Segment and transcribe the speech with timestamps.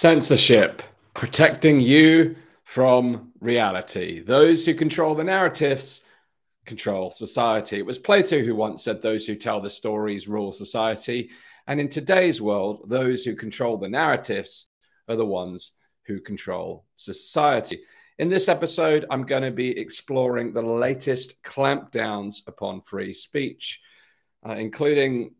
[0.00, 0.82] Censorship,
[1.12, 4.20] protecting you from reality.
[4.20, 6.00] Those who control the narratives
[6.64, 7.76] control society.
[7.76, 11.28] It was Plato who once said, Those who tell the stories rule society.
[11.66, 14.70] And in today's world, those who control the narratives
[15.06, 15.72] are the ones
[16.06, 17.82] who control society.
[18.18, 23.82] In this episode, I'm going to be exploring the latest clampdowns upon free speech,
[24.48, 25.34] uh, including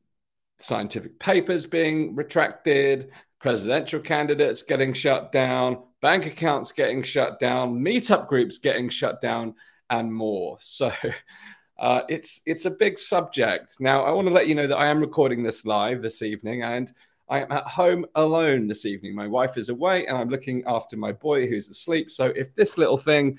[0.59, 8.29] scientific papers being retracted, presidential candidates getting shut down, bank accounts getting shut down, meetup
[8.29, 9.55] groups getting shut down,
[9.89, 10.59] and more.
[10.63, 10.93] So
[11.79, 13.77] uh, it's it's a big subject.
[13.81, 16.63] Now I want to let you know that I am recording this live this evening,
[16.63, 16.93] and
[17.29, 19.15] I am at home alone this evening.
[19.15, 22.11] My wife is away, and I'm looking after my boy who's asleep.
[22.11, 23.39] So if this little thing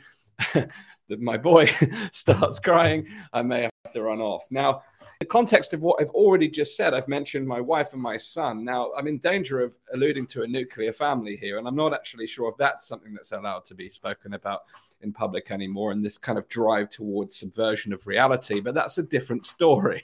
[1.20, 1.70] my boy
[2.12, 4.46] starts crying, I may have to run off.
[4.52, 4.84] Now,
[5.20, 8.64] the context of what I've already just said, I've mentioned my wife and my son.
[8.64, 12.28] Now, I'm in danger of alluding to a nuclear family here, and I'm not actually
[12.28, 14.62] sure if that's something that's allowed to be spoken about
[15.02, 19.04] in public anymore, and this kind of drive towards subversion of reality, but that's a
[19.04, 20.04] different story.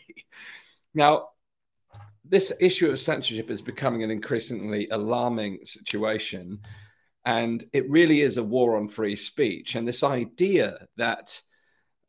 [0.94, 1.30] now,
[2.26, 6.60] this issue of censorship is becoming an increasingly alarming situation.
[7.24, 9.76] And it really is a war on free speech.
[9.76, 11.42] And this idea that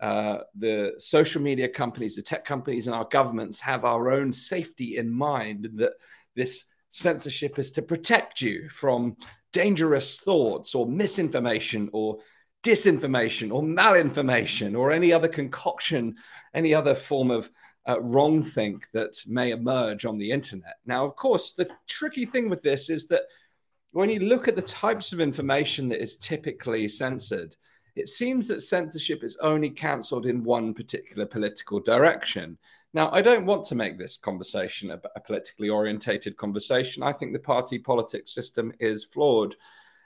[0.01, 4.97] uh, the social media companies, the tech companies, and our governments have our own safety
[4.97, 5.93] in mind, that
[6.37, 9.17] this censorship is to protect you from
[9.53, 12.19] dangerous thoughts or misinformation or
[12.63, 16.17] disinformation or malinformation or any other concoction,
[16.55, 17.51] any other form of
[17.89, 20.77] uh, wrong think that may emerge on the internet.
[20.85, 23.23] Now, of course, the tricky thing with this is that
[23.93, 27.57] when you look at the types of information that is typically censored,
[27.99, 32.57] it seems that censorship is only cancelled in one particular political direction.
[32.95, 37.03] Now, I don't want to make this conversation a, politically orientated conversation.
[37.03, 39.57] I think the party politics system is flawed.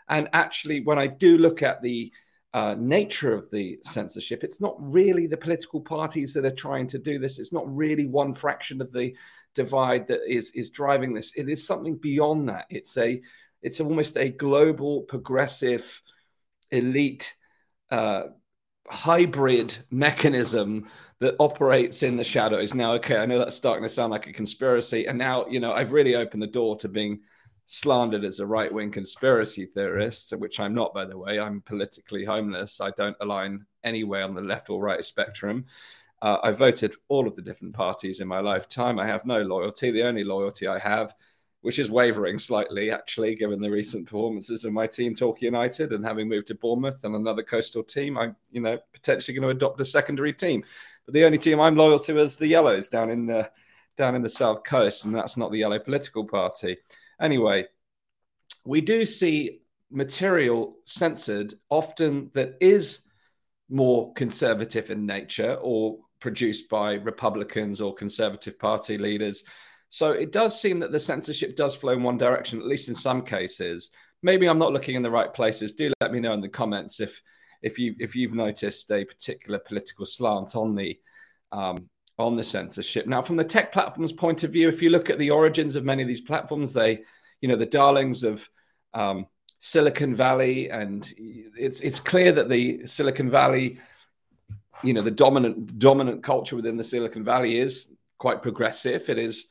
[0.08, 2.10] And actually, when I do look at the
[2.54, 6.98] uh, nature of the censorship, it's not really the political parties that are trying to
[6.98, 7.38] do this.
[7.38, 9.14] It's not really one fraction of the
[9.54, 11.34] divide that is is driving this.
[11.36, 12.66] It is something beyond that.
[12.68, 13.20] It's a
[13.62, 16.02] it's almost a global, progressive,
[16.70, 17.32] elite,
[17.92, 18.24] uh,
[18.88, 20.88] hybrid mechanism
[21.20, 22.74] that operates in the shadows.
[22.74, 25.72] Now, okay, I know that's starting to sound like a conspiracy, and now you know
[25.72, 27.20] I've really opened the door to being
[27.66, 31.38] slandered as a right wing conspiracy theorist, which I'm not, by the way.
[31.38, 32.80] I'm politically homeless.
[32.80, 35.66] I don't align anywhere on the left or right spectrum.
[36.20, 38.98] Uh, I voted all of the different parties in my lifetime.
[38.98, 39.90] I have no loyalty.
[39.90, 41.14] The only loyalty I have
[41.62, 46.04] which is wavering slightly, actually, given the recent performances of my team, Torquay United, and
[46.04, 49.80] having moved to Bournemouth and another coastal team, I'm, you know, potentially going to adopt
[49.80, 50.64] a secondary team.
[51.06, 53.50] But the only team I'm loyal to is the Yellows down in the
[53.96, 56.78] down in the south coast, and that's not the Yellow political party.
[57.20, 57.66] Anyway,
[58.64, 63.02] we do see material censored often that is
[63.68, 69.44] more conservative in nature or produced by Republicans or Conservative Party leaders
[69.92, 72.94] so it does seem that the censorship does flow in one direction, at least in
[72.94, 73.90] some cases.
[74.22, 75.74] Maybe I'm not looking in the right places.
[75.74, 77.20] Do let me know in the comments if
[77.60, 80.98] if you if you've noticed a particular political slant on the
[81.52, 83.06] um, on the censorship.
[83.06, 85.84] Now, from the tech platforms' point of view, if you look at the origins of
[85.84, 87.00] many of these platforms, they,
[87.42, 88.48] you know, the darlings of
[88.94, 89.26] um,
[89.58, 93.78] Silicon Valley, and it's it's clear that the Silicon Valley,
[94.82, 99.10] you know, the dominant dominant culture within the Silicon Valley is quite progressive.
[99.10, 99.48] It is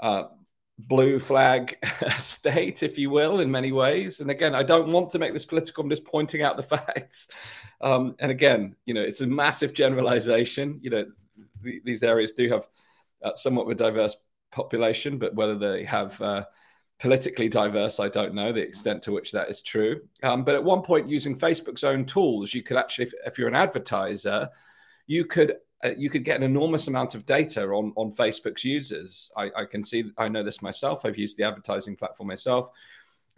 [0.00, 0.24] uh,
[0.78, 1.76] blue flag
[2.18, 4.20] state, if you will, in many ways.
[4.20, 5.84] And again, I don't want to make this political.
[5.84, 7.28] I'm just pointing out the facts.
[7.80, 10.80] Um, and again, you know, it's a massive generalization.
[10.82, 11.04] You know,
[11.62, 12.66] th- these areas do have
[13.22, 14.16] uh, somewhat of a diverse
[14.50, 16.44] population, but whether they have uh,
[16.98, 20.00] politically diverse, I don't know the extent to which that is true.
[20.22, 23.48] Um, but at one point, using Facebook's own tools, you could actually, if, if you're
[23.48, 24.48] an advertiser,
[25.06, 29.30] you could uh, you could get an enormous amount of data on on Facebook's users.
[29.36, 31.04] I, I, can see, I know this myself.
[31.04, 32.68] I've used the advertising platform myself,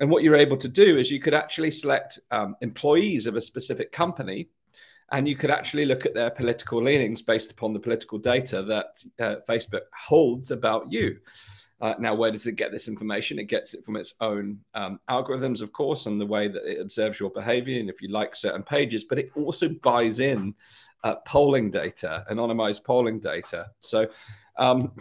[0.01, 3.41] and what you're able to do is you could actually select um, employees of a
[3.41, 4.49] specific company,
[5.13, 9.05] and you could actually look at their political leanings based upon the political data that
[9.21, 11.19] uh, Facebook holds about you.
[11.81, 13.41] Uh, now, where does it get this information?
[13.41, 16.81] It gets it from its own um, algorithms, of course, and the way that it
[16.81, 20.55] observes your behavior and if you like certain pages, but it also buys in
[21.05, 23.71] uh, polling data, anonymized polling data.
[23.81, 24.09] So
[24.57, 24.93] um,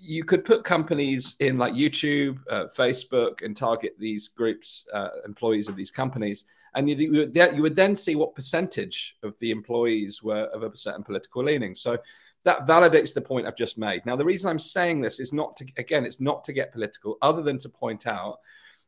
[0.00, 5.68] you could put companies in like YouTube, uh, Facebook, and target these groups, uh, employees
[5.68, 6.44] of these companies,
[6.74, 11.02] and you, you, would, then see what percentage of the employees were of a certain
[11.02, 11.74] political leaning.
[11.74, 11.98] So
[12.44, 14.06] that validates the point I've just made.
[14.06, 17.18] Now, the reason I'm saying this is not to, again, it's not to get political,
[17.20, 18.38] other than to point out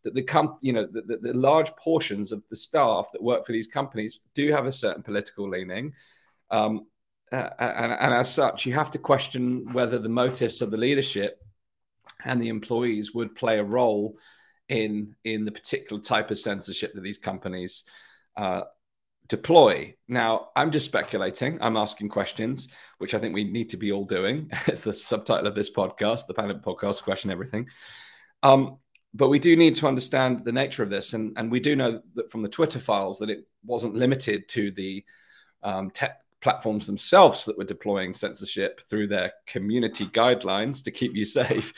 [0.03, 3.45] that the com- you know the, the, the, large portions of the staff that work
[3.45, 5.93] for these companies do have a certain political leaning.
[6.55, 6.87] Um,
[7.33, 11.43] and, and as such, you have to question whether the motives of the leadership
[12.25, 14.17] and the employees would play a role
[14.69, 17.85] in in the particular type of censorship that these companies
[18.37, 18.63] uh,
[19.29, 19.95] deploy.
[20.07, 21.59] Now, I'm just speculating.
[21.61, 22.69] I'm asking questions,
[22.99, 24.51] which I think we need to be all doing.
[24.67, 27.69] it's the subtitle of this podcast, the Planet Podcast, question everything.
[28.43, 28.79] Um,
[29.13, 32.01] but we do need to understand the nature of this, and and we do know
[32.15, 35.05] that from the Twitter files that it wasn't limited to the
[35.63, 41.25] um, tech platforms themselves that were deploying censorship through their community guidelines to keep you
[41.41, 41.73] safe.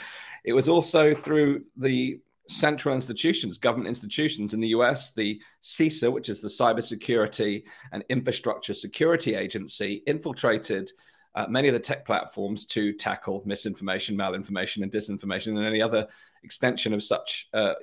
[0.45, 6.29] It was also through the central institutions, government institutions in the US, the CISA, which
[6.29, 10.91] is the Cybersecurity and Infrastructure Security Agency, infiltrated
[11.37, 16.09] uh, many of the tech platforms to tackle misinformation, malinformation, and disinformation, and any other
[16.43, 17.75] extension of such uh,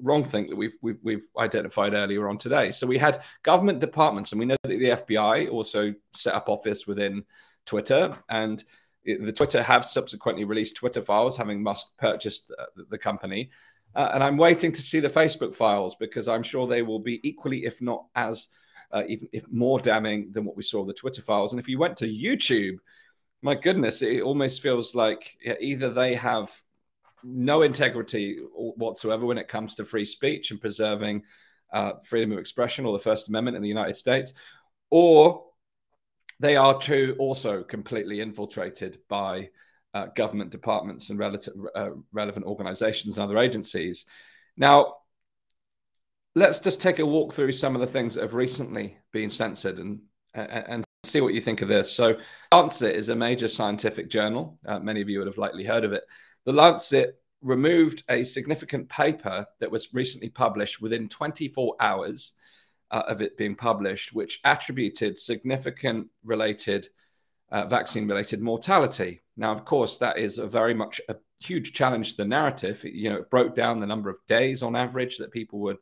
[0.00, 2.70] wrong thing that we've, we've, we've identified earlier on today.
[2.70, 6.86] So we had government departments, and we know that the FBI also set up office
[6.86, 7.24] within
[7.66, 8.62] Twitter, and
[9.04, 12.52] the Twitter have subsequently released Twitter files, having Musk purchased
[12.88, 13.50] the company.
[13.94, 17.20] Uh, and I'm waiting to see the Facebook files because I'm sure they will be
[17.26, 18.48] equally, if not as,
[18.90, 21.52] uh, even if more damning than what we saw the Twitter files.
[21.52, 22.78] And if you went to YouTube,
[23.42, 26.50] my goodness, it almost feels like either they have
[27.24, 31.22] no integrity whatsoever when it comes to free speech and preserving
[31.72, 34.32] uh, freedom of expression or the First Amendment in the United States,
[34.90, 35.44] or
[36.40, 39.48] they are too also completely infiltrated by
[39.94, 44.04] uh, government departments and relative, uh, relevant organizations and other agencies.
[44.56, 44.96] Now,
[46.34, 49.78] let's just take a walk through some of the things that have recently been censored
[49.78, 50.00] and,
[50.34, 51.92] and see what you think of this.
[51.92, 52.18] So,
[52.52, 54.58] Lancet is a major scientific journal.
[54.66, 56.04] Uh, many of you would have likely heard of it.
[56.44, 62.32] The Lancet removed a significant paper that was recently published within 24 hours
[62.90, 66.88] uh, of it being published, which attributed significant related
[67.50, 69.22] uh, vaccine related mortality.
[69.36, 72.82] Now, of course, that is a very much a huge challenge to the narrative.
[72.84, 75.78] You know, it broke down the number of days on average that people would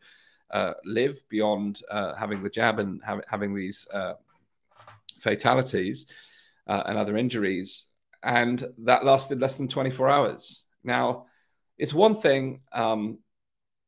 [0.51, 4.15] uh, live beyond uh, having the jab and ha- having these uh,
[5.19, 6.07] fatalities
[6.67, 7.87] uh, and other injuries.
[8.23, 10.65] And that lasted less than 24 hours.
[10.85, 11.27] Now,
[11.79, 13.19] it's one thing, um,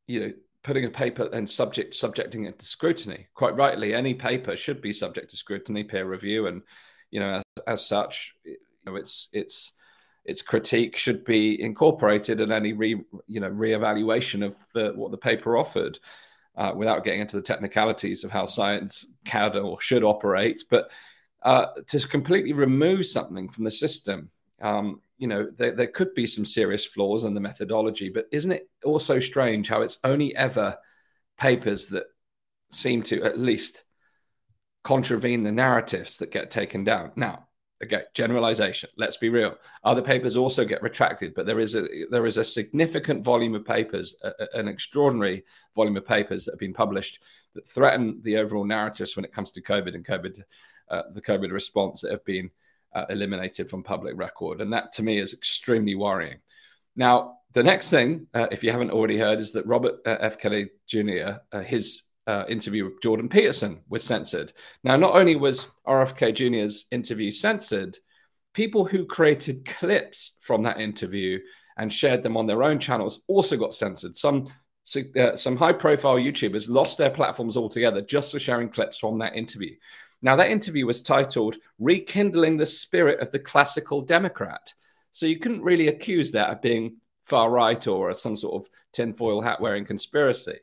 [0.07, 0.33] you know,
[0.63, 3.29] putting a paper and subject subjecting it to scrutiny.
[3.35, 6.63] Quite rightly, any paper should be subject to scrutiny, peer review, and
[7.11, 9.77] you know, as, as such, you know, it's it's
[10.25, 15.19] its critique should be incorporated in any re, you know reevaluation of the, what the
[15.19, 15.99] paper offered,
[16.57, 20.65] uh, without getting into the technicalities of how science can or should operate.
[20.71, 20.91] But
[21.45, 24.31] uh, to completely remove something from the system,
[24.61, 28.09] um, you know, there, there could be some serious flaws in the methodology.
[28.09, 30.77] But isn't it also strange how it's only ever
[31.39, 32.05] papers that
[32.71, 33.85] seem to at least
[34.83, 37.11] contravene the narratives that get taken down.
[37.17, 37.49] Now,
[37.81, 38.91] again, generalization.
[38.97, 39.57] Let's be real.
[39.83, 43.65] Other papers also get retracted, but there is a there is a significant volume of
[43.65, 47.21] papers, a, an extraordinary volume of papers that have been published
[47.55, 50.43] that threaten the overall narratives when it comes to COVID and COVID,
[50.89, 52.51] the COVID response that have been
[52.95, 56.39] uh, eliminated from public record, and that to me is extremely worrying.
[56.97, 60.39] Now, the next thing, uh, if you haven't already heard, is that Robert uh, F.
[60.39, 61.39] Kennedy Jr.
[61.53, 64.53] Uh, his uh, interview with Jordan Peterson was censored.
[64.83, 67.99] Now, not only was RFK Jr.'s interview censored,
[68.55, 71.41] people who created clips from that interview
[71.77, 74.17] and shared them on their own channels also got censored.
[74.17, 74.49] Some
[75.19, 79.35] uh, some high profile YouTubers lost their platforms altogether just for sharing clips from that
[79.35, 79.75] interview.
[80.25, 84.73] Now, that interview was titled Rekindling the Spirit of the Classical Democrat.
[85.11, 89.43] So you couldn't really accuse that of being far right or some sort of tinfoil
[89.43, 90.61] hat wearing conspiracy.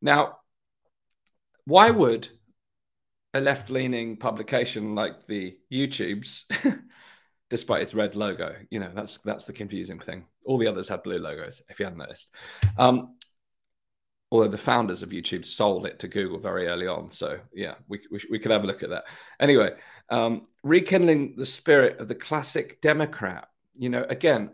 [0.00, 0.38] Now,
[1.64, 2.28] why would
[3.34, 6.46] a left leaning publication like the YouTube's,
[7.50, 10.26] despite its red logo, you know, that's that's the confusing thing.
[10.44, 12.32] All the others had blue logos, if you hadn't noticed.
[12.78, 13.16] Um,
[14.32, 17.12] although the founders of YouTube sold it to Google very early on.
[17.12, 19.04] So yeah, we, we, we could have a look at that.
[19.38, 19.72] Anyway,
[20.08, 23.46] um, rekindling the spirit of the classic Democrat.
[23.76, 24.52] You know, again,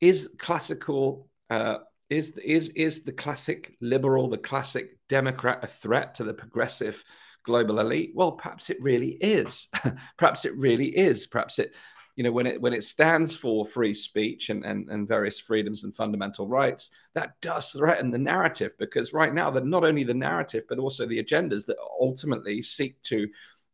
[0.00, 6.24] is classical uh, is is is the classic liberal, the classic Democrat, a threat to
[6.24, 7.02] the progressive
[7.44, 8.12] global elite?
[8.14, 9.66] Well, perhaps it really is.
[10.18, 11.26] perhaps it really is.
[11.26, 11.74] Perhaps it,
[12.16, 15.84] you know, when it when it stands for free speech and, and and various freedoms
[15.84, 20.14] and fundamental rights, that does threaten the narrative because right now that not only the
[20.14, 23.28] narrative but also the agendas that ultimately seek to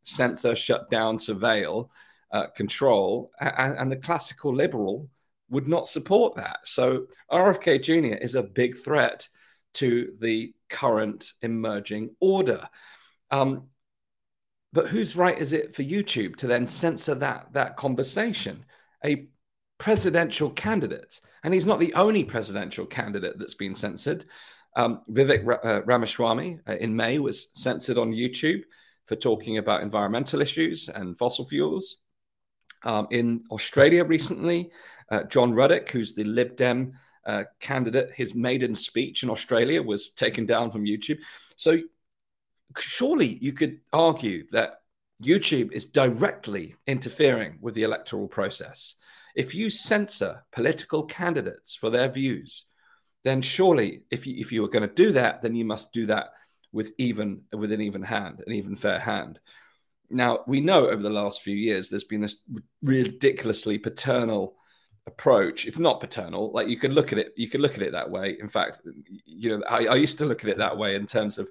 [0.04, 1.90] censor, shut down, surveil,
[2.32, 5.08] uh, control, and, and the classical liberal
[5.50, 6.58] would not support that.
[6.64, 8.16] So RFK Jr.
[8.16, 9.28] is a big threat
[9.74, 12.68] to the current emerging order.
[13.30, 13.64] Um,
[14.72, 18.64] but whose right is it for YouTube to then censor that that conversation?
[19.04, 19.26] A
[19.78, 24.24] presidential candidate, and he's not the only presidential candidate that's been censored.
[24.76, 28.62] Um, Vivek uh, Ramaswamy uh, in May was censored on YouTube
[29.06, 31.96] for talking about environmental issues and fossil fuels.
[32.84, 34.70] Um, in Australia recently,
[35.10, 36.92] uh, John Ruddick, who's the Lib Dem
[37.26, 41.18] uh, candidate, his maiden speech in Australia was taken down from YouTube.
[41.56, 41.78] So
[42.78, 44.80] surely you could argue that
[45.22, 48.94] YouTube is directly interfering with the electoral process.
[49.34, 52.64] If you censor political candidates for their views,
[53.22, 56.06] then surely if you, if you are going to do that, then you must do
[56.06, 56.30] that
[56.72, 59.38] with even with an even hand, an even fair hand.
[60.08, 62.42] Now we know over the last few years there's been this
[62.82, 64.56] ridiculously paternal
[65.06, 65.66] approach.
[65.66, 66.50] It's not paternal.
[66.52, 68.36] Like you could look at it, you could look at it that way.
[68.40, 68.80] In fact,
[69.26, 71.48] you know, I, I used to look at it that way in terms of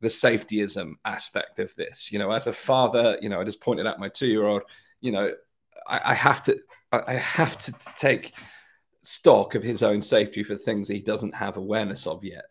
[0.00, 2.12] the safetyism aspect of this.
[2.12, 4.62] You know, as a father, you know, I just pointed out my two-year-old.
[5.00, 5.32] You know,
[5.86, 6.58] I, I have to,
[6.92, 8.34] I have to take
[9.02, 12.44] stock of his own safety for things he doesn't have awareness of yet.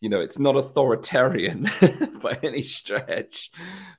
[0.00, 1.68] You know, it's not authoritarian
[2.22, 3.50] by any stretch,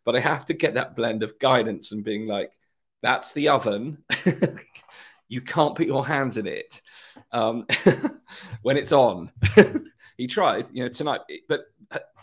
[0.04, 2.52] but I have to get that blend of guidance and being like,
[3.02, 4.04] that's the oven.
[5.30, 6.82] you can't put your hands in it
[7.32, 7.66] um,
[8.62, 9.32] when it's on.
[10.18, 11.66] he tried, you know, tonight, but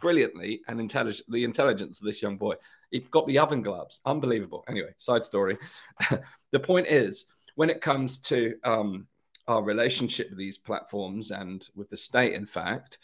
[0.00, 2.54] brilliantly and intelligent, the intelligence of this young boy.
[2.90, 4.00] He got the oven gloves.
[4.04, 4.64] Unbelievable.
[4.68, 5.58] Anyway, side story.
[6.52, 9.06] the point is, when it comes to um,
[9.46, 12.98] our relationship with these platforms and with the state, in fact,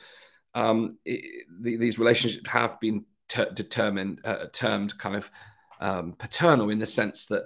[0.55, 5.31] um, it, the, these relationships have been ter- determined, uh, termed kind of
[5.81, 7.45] um, paternal in the sense that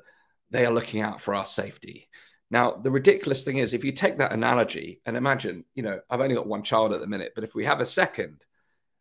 [0.50, 2.09] they are looking out for our safety.
[2.50, 6.21] Now, the ridiculous thing is, if you take that analogy and imagine, you know, I've
[6.21, 8.45] only got one child at the minute, but if we have a second,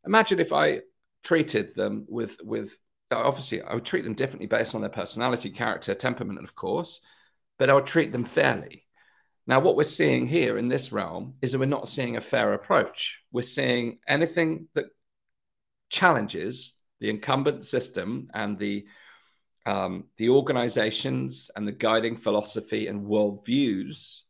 [0.07, 0.81] imagine if I
[1.23, 2.77] treated them with with
[3.11, 7.01] obviously I would treat them differently based on their personality, character, temperament, of course,
[7.59, 8.85] but I would treat them fairly.
[9.45, 12.53] Now, what we're seeing here in this realm is that we're not seeing a fair
[12.53, 13.21] approach.
[13.31, 14.87] We're seeing anything that
[15.89, 18.85] challenges the incumbent system and the
[19.65, 24.21] um, the organizations and the guiding philosophy and worldviews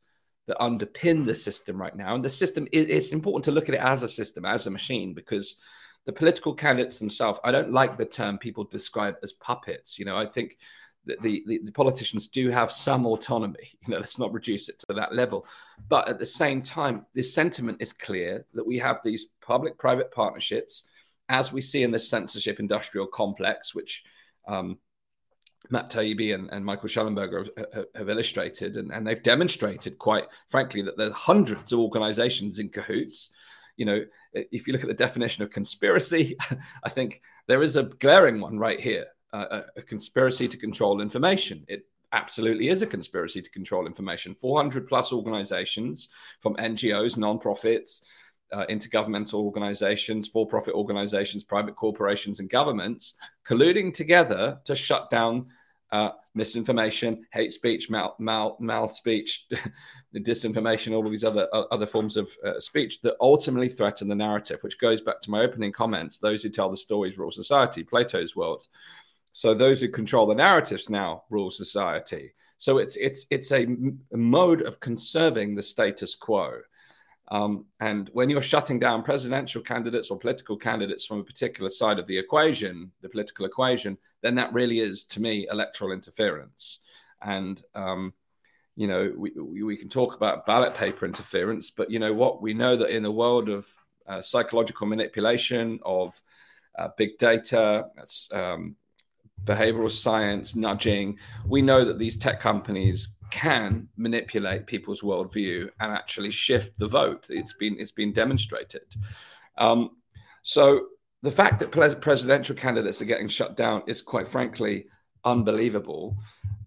[0.48, 2.16] that underpin the system right now.
[2.16, 5.14] And the system, it's important to look at it as a system, as a machine,
[5.14, 5.58] because
[6.06, 10.00] the political candidates themselves, I don't like the term people describe as puppets.
[10.00, 10.58] You know, I think
[11.06, 13.72] that the, the, the politicians do have some autonomy.
[13.88, 15.46] You know, let's not reduce it to that level.
[15.90, 20.12] But at the same time, the sentiment is clear that we have these public private
[20.12, 20.88] partnerships,
[21.30, 24.04] as we see in the censorship industrial complex, which
[24.48, 24.78] um,
[25.70, 30.82] Matt Taibbi and, and Michael Shellenberger have, have illustrated, and, and, they've demonstrated, quite frankly,
[30.82, 33.32] that there's hundreds of organizations in cahoots.
[33.76, 36.38] You know, if you look at the definition of conspiracy,
[36.84, 39.46] I think there is a glaring one right here uh,
[39.76, 41.66] a, a conspiracy to control information.
[41.68, 44.36] It absolutely is a conspiracy to control information.
[44.36, 46.10] 400 plus organizations
[46.40, 48.04] from NGOs, non-profits,
[48.52, 53.16] uh, intergovernmental organizations, for profit organizations, private corporations, and governments
[53.48, 55.48] colluding together to shut down
[55.92, 59.46] uh, misinformation, hate speech, mal, mal, mal speech,
[60.16, 64.16] disinformation, all of these other uh, other forms of uh, speech that ultimately threaten the
[64.16, 66.20] narrative, which goes back to my opening comments.
[66.20, 68.68] Those who tell the stories rule society, Plato's world.
[69.32, 72.34] So those who control the narratives now rule society.
[72.58, 73.68] So it's it's it's a
[74.12, 76.62] mode of conserving the status quo.
[77.30, 82.00] Um, and when you're shutting down presidential candidates or political candidates from a particular side
[82.00, 86.82] of the equation, the political equation, then that really is, to me, electoral interference.
[87.22, 88.14] And, um,
[88.76, 89.32] you know, we,
[89.64, 92.42] we can talk about ballot paper interference, but you know what?
[92.42, 93.68] We know that in the world of
[94.08, 96.20] uh, psychological manipulation, of
[96.78, 97.88] uh, big data,
[98.32, 98.76] um,
[99.46, 106.32] behavioral science, nudging, we know that these tech companies can manipulate people's worldview and actually
[106.32, 107.28] shift the vote.
[107.30, 108.96] It's been it's been demonstrated.
[109.58, 109.92] Um,
[110.44, 110.88] so
[111.24, 114.88] the fact that presidential candidates are getting shut down is quite frankly
[115.26, 116.18] unbelievable.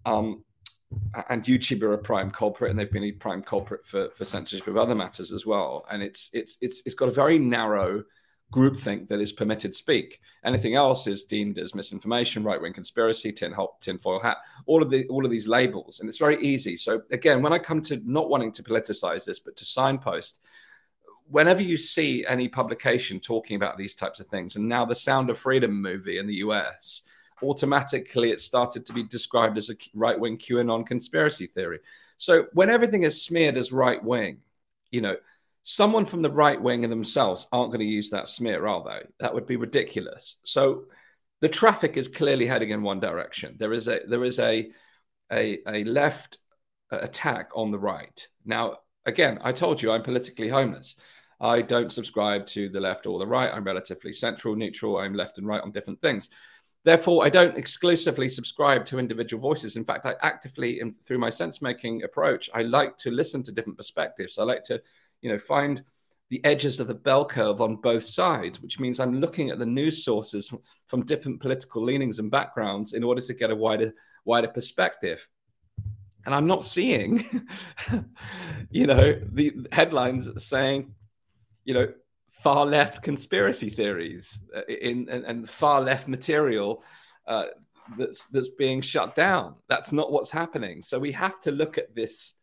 [0.05, 0.43] Um,
[1.29, 4.67] and YouTube are a prime culprit, and they've been a prime culprit for, for censorship
[4.67, 5.85] of other matters as well.
[5.89, 8.03] And it's it's it's it's got a very narrow
[8.51, 10.19] groupthink that is permitted speak.
[10.43, 15.07] Anything else is deemed as misinformation, right wing conspiracy, tin tinfoil hat, all of the
[15.07, 16.75] all of these labels, and it's very easy.
[16.75, 20.41] So again, when I come to not wanting to politicize this, but to signpost,
[21.29, 25.29] whenever you see any publication talking about these types of things, and now the Sound
[25.29, 27.03] of Freedom movie in the US,
[27.41, 31.79] automatically it started to be described as a right wing QAnon conspiracy theory.
[32.17, 34.39] So when everything is smeared as right wing,
[34.91, 35.15] you know
[35.63, 39.07] someone from the right wing and themselves aren't going to use that smear, are they?
[39.19, 40.39] That would be ridiculous.
[40.43, 40.85] So
[41.41, 43.55] the traffic is clearly heading in one direction.
[43.57, 44.71] There is a there is a
[45.31, 46.37] a, a left
[46.91, 48.27] uh, attack on the right.
[48.45, 50.97] Now, again, I told you I'm politically homeless.
[51.39, 53.51] I don't subscribe to the left or the right.
[53.51, 54.97] I'm relatively central, neutral.
[54.97, 56.29] I'm left and right on different things.
[56.83, 59.75] Therefore, I don't exclusively subscribe to individual voices.
[59.75, 63.77] In fact, I actively, through my sense making approach, I like to listen to different
[63.77, 64.37] perspectives.
[64.37, 64.81] I like to
[65.21, 65.83] you know, find
[66.29, 69.65] the edges of the bell curve on both sides, which means I'm looking at the
[69.65, 70.51] news sources
[70.87, 75.27] from, different political leanings and backgrounds in order to get a wider wider perspective.
[76.25, 77.25] And I'm not seeing,
[78.69, 80.93] you know, the headlines saying,
[81.65, 81.93] you know,
[82.31, 86.83] far left conspiracy theories uh, in and, and far left material
[87.27, 87.45] uh,
[87.97, 89.55] that's that's being shut down.
[89.67, 90.81] That's not what's happening.
[90.81, 92.35] So we have to look at this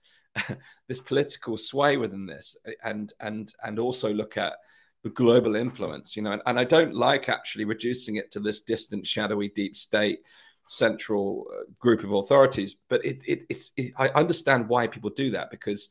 [0.89, 4.55] this political sway within this, and and and also look at
[5.03, 6.17] the global influence.
[6.17, 9.77] You know, and, and I don't like actually reducing it to this distant, shadowy, deep
[9.77, 10.21] state
[10.67, 12.77] central uh, group of authorities.
[12.89, 15.91] But it, it it's it, I understand why people do that because.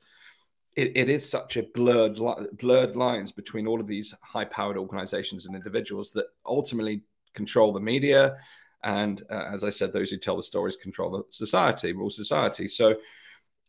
[0.76, 2.20] It, it is such a blurred
[2.60, 7.02] blurred lines between all of these high powered organizations and individuals that ultimately
[7.34, 8.38] control the media
[8.84, 12.68] and uh, as i said those who tell the stories control the society rule society
[12.68, 12.96] so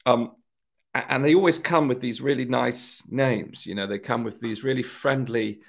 [0.06, 0.32] um,
[1.08, 3.66] and they always come with these really nice names.
[3.66, 5.60] You know, they come with these really friendly,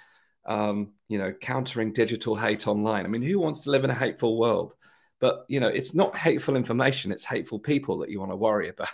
[0.46, 3.06] um, you know, countering digital hate online.
[3.06, 4.76] I mean, who wants to live in a hateful world?
[5.20, 8.70] But you know, it's not hateful information; it's hateful people that you want to worry
[8.76, 8.90] about.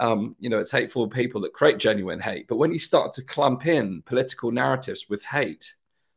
[0.00, 2.46] Um, you know, it's hateful people that create genuine hate.
[2.48, 5.74] But when you start to clump in political narratives with hate,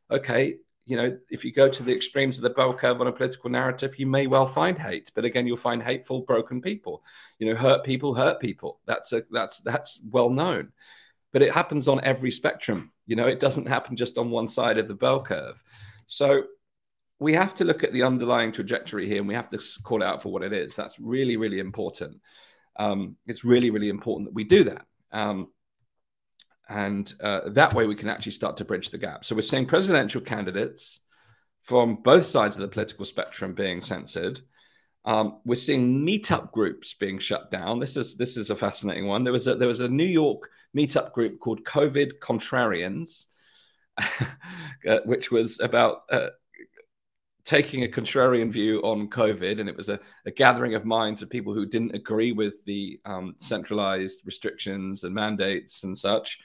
[0.09, 0.57] okay,
[0.91, 3.49] you know, if you go to the extremes of the bell curve on a political
[3.49, 5.09] narrative, you may well find hate.
[5.15, 7.01] But again, you'll find hateful, broken people.
[7.39, 8.81] You know, hurt people hurt people.
[8.85, 10.73] That's a that's that's well known.
[11.31, 12.91] But it happens on every spectrum.
[13.07, 15.63] You know, it doesn't happen just on one side of the bell curve.
[16.07, 16.43] So
[17.19, 20.05] we have to look at the underlying trajectory here, and we have to call it
[20.05, 20.75] out for what it is.
[20.75, 22.19] That's really, really important.
[22.75, 24.85] Um, it's really, really important that we do that.
[25.13, 25.53] Um,
[26.69, 29.25] and uh, that way we can actually start to bridge the gap.
[29.25, 31.01] So we're seeing presidential candidates
[31.61, 34.41] from both sides of the political spectrum being censored.
[35.03, 37.79] Um, we're seeing meetup groups being shut down.
[37.79, 39.23] This is this is a fascinating one.
[39.23, 43.25] There was a, there was a New York meetup group called COVID Contrarians,
[43.97, 46.29] uh, which was about uh,
[47.43, 51.29] taking a contrarian view on COVID, and it was a, a, gathering of minds of
[51.29, 56.39] people who didn't agree with the um, centralized restrictions and mandates and such.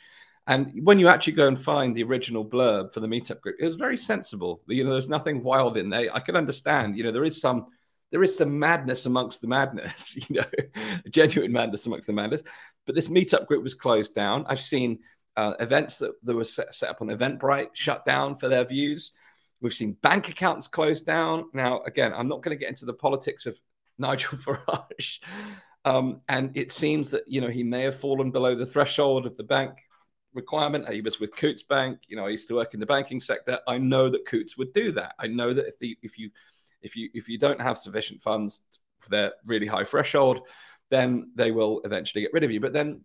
[0.47, 3.65] And when you actually go and find the original blurb for the meetup group, it
[3.65, 4.63] was very sensible.
[4.69, 6.15] You know, there's nothing wild in there.
[6.15, 6.97] I can understand.
[6.97, 7.67] You know, there is some
[8.13, 10.17] there is some madness amongst the madness.
[10.29, 12.45] You know, genuine madness amongst the madness.
[12.87, 14.47] But this meetup group was closed down.
[14.49, 15.01] I've seen
[15.37, 19.13] uh, events that, that were set, set up on Eventbrite shut down for their views.
[19.61, 21.47] We've seen bank accounts closed down.
[21.53, 23.59] Now, again, I'm not going to get into the politics of
[23.99, 25.21] Nigel Farage.
[25.85, 29.37] Um, and it seems that you know he may have fallen below the threshold of
[29.37, 29.79] the bank
[30.35, 30.93] requirement.
[30.93, 32.01] He was with Coutts Bank.
[32.09, 33.61] You know, I used to work in the banking sector.
[33.67, 35.15] I know that Coutts would do that.
[35.19, 36.31] I know that if the if you
[36.83, 38.63] if you if you don't have sufficient funds
[38.99, 40.41] for their really high threshold,
[40.91, 42.61] then they will eventually get rid of you.
[42.61, 43.03] But then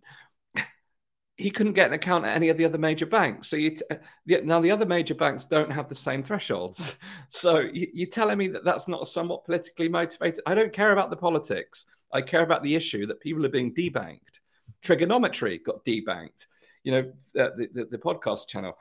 [1.42, 3.48] he couldn't get an account at any of the other major banks.
[3.48, 6.96] So you t- now the other major banks don't have the same thresholds.
[7.28, 10.40] So you, you're telling me that that's not somewhat politically motivated?
[10.46, 11.86] I don't care about the politics.
[12.12, 14.40] I care about the issue that people are being debanked.
[14.82, 16.46] Trigonometry got debanked
[16.84, 18.76] you know, the, the, the, podcast channel,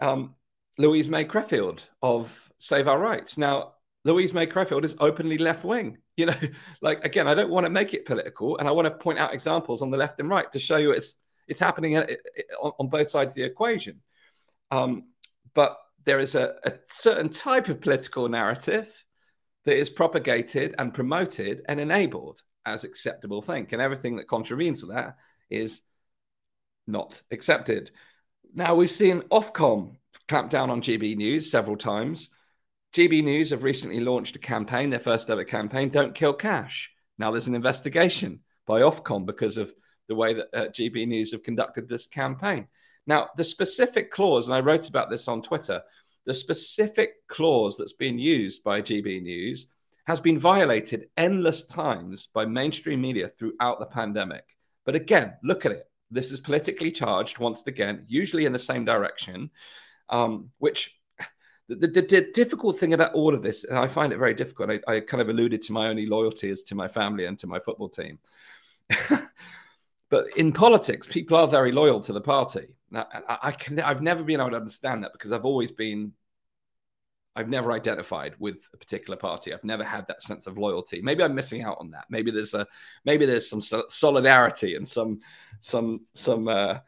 [0.00, 0.34] um,
[0.76, 3.38] Louise May Creffield of Save Our Rights.
[3.38, 5.98] Now, Louise May Creffield is openly left wing.
[6.16, 6.36] You know,
[6.82, 9.34] like again, I don't want to make it political, and I want to point out
[9.34, 11.16] examples on the left and right to show you it's
[11.48, 12.06] it's happening on,
[12.78, 14.00] on both sides of the equation.
[14.70, 15.04] Um,
[15.54, 19.04] but there is a, a certain type of political narrative
[19.64, 25.16] that is propagated and promoted and enabled as acceptable thing, and everything that contravenes that
[25.48, 25.80] is
[26.86, 27.90] not accepted.
[28.54, 32.30] Now, we've seen Ofcom clamp down on GB News several times.
[32.92, 36.90] GB News have recently launched a campaign, their first ever campaign, Don't Kill Cash.
[37.18, 39.74] Now there's an investigation by Ofcom because of
[40.08, 42.66] the way that uh, GB News have conducted this campaign.
[43.06, 45.82] Now, the specific clause, and I wrote about this on Twitter,
[46.26, 49.68] the specific clause that's been used by GB News
[50.06, 54.44] has been violated endless times by mainstream media throughout the pandemic.
[54.84, 55.84] But again, look at it.
[56.10, 59.50] This is politically charged once again, usually in the same direction,
[60.08, 60.98] um, which
[61.68, 64.70] the, the, the, difficult thing about all of this, and I find it very difficult.
[64.70, 67.46] I, I kind of alluded to my only loyalty is to my family and to
[67.46, 68.18] my football team.
[70.10, 72.68] but in politics, people are very loyal to the party.
[72.94, 76.12] I, I can I've never been able to understand that because I've always been
[77.36, 79.54] I've never identified with a particular party.
[79.54, 81.00] I've never had that sense of loyalty.
[81.00, 82.06] Maybe I'm missing out on that.
[82.10, 82.66] Maybe there's a
[83.04, 85.20] maybe there's some solidarity and some
[85.60, 86.78] some some uh,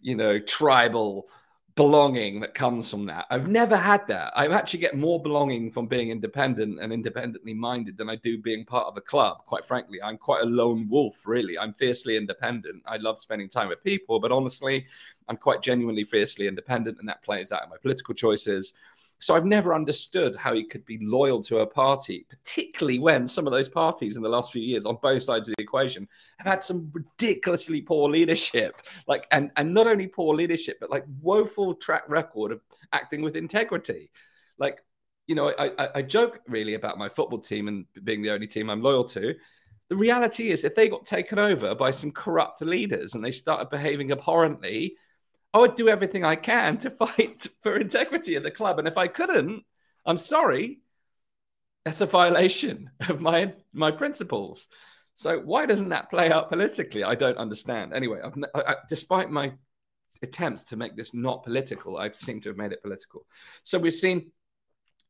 [0.00, 1.28] you know tribal
[1.74, 3.26] belonging that comes from that.
[3.30, 4.32] I've never had that.
[4.36, 8.64] I actually get more belonging from being independent and independently minded than I do being
[8.64, 9.38] part of a club.
[9.46, 11.58] Quite frankly, I'm quite a lone wolf, really.
[11.58, 12.82] I'm fiercely independent.
[12.86, 14.86] I love spending time with people, but honestly,
[15.28, 18.74] I'm quite genuinely fiercely independent, and that plays out in my political choices.
[19.22, 23.46] So I've never understood how he could be loyal to a party, particularly when some
[23.46, 26.08] of those parties in the last few years on both sides of the equation
[26.38, 28.82] have had some ridiculously poor leadership.
[29.06, 33.36] Like, and, and not only poor leadership, but like woeful track record of acting with
[33.36, 34.10] integrity.
[34.58, 34.82] Like,
[35.28, 38.48] you know, I, I, I joke really about my football team and being the only
[38.48, 39.36] team I'm loyal to.
[39.88, 43.70] The reality is, if they got taken over by some corrupt leaders and they started
[43.70, 44.96] behaving abhorrently,
[45.54, 48.78] I would do everything I can to fight for integrity of the club.
[48.78, 49.64] And if I couldn't,
[50.04, 50.80] I'm sorry.
[51.84, 54.68] That's a violation of my my principles.
[55.14, 57.04] So why doesn't that play out politically?
[57.04, 57.92] I don't understand.
[57.92, 59.52] Anyway, I've, I, despite my
[60.22, 63.26] attempts to make this not political, I seem to have made it political.
[63.62, 64.32] So we've seen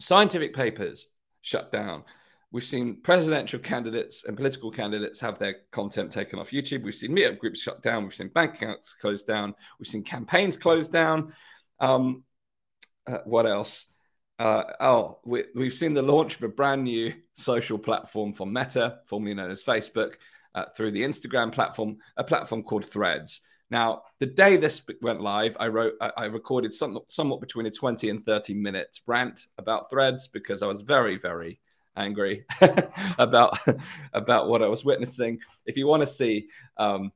[0.00, 1.06] scientific papers
[1.42, 2.04] shut down.
[2.52, 6.82] We've seen presidential candidates and political candidates have their content taken off YouTube.
[6.82, 8.02] We've seen meetup groups shut down.
[8.02, 9.54] We've seen bank accounts closed down.
[9.78, 11.32] We've seen campaigns closed down.
[11.80, 12.24] Um,
[13.06, 13.86] uh, what else?
[14.38, 18.98] Uh, oh, we, have seen the launch of a brand new social platform from Meta,
[19.06, 20.16] formerly known as Facebook,
[20.54, 23.40] uh, through the Instagram platform, a platform called Threads.
[23.70, 27.70] Now, the day this went live, I wrote, I, I recorded some, somewhat between a
[27.70, 31.58] 20 and 30 minute rant about Threads because I was very, very
[31.96, 32.44] angry
[33.18, 33.58] about
[34.12, 35.40] about what I was witnessing.
[35.66, 37.12] If you want to see, um,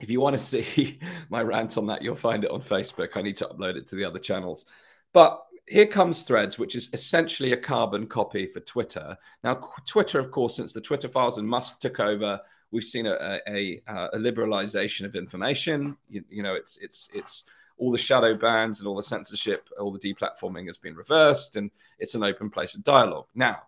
[0.00, 0.98] if you want to see
[1.28, 3.16] my rant on that, you'll find it on Facebook.
[3.16, 4.66] I need to upload it to the other channels.
[5.12, 9.16] But here comes Threads, which is essentially a carbon copy for Twitter.
[9.42, 13.40] Now, Twitter, of course, since the Twitter files and Musk took over, we've seen a,
[13.48, 15.96] a, a liberalization of information.
[16.08, 17.44] You, you know, it's it's it's
[17.78, 21.70] all the shadow bans and all the censorship, all the deplatforming has been reversed, and
[21.98, 23.26] it's an open place of dialogue.
[23.34, 23.62] Now,